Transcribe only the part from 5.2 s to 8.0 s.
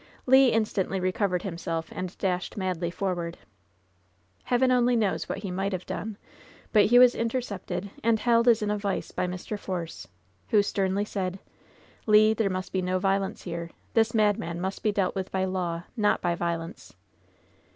what he might have done, but he was intercepted,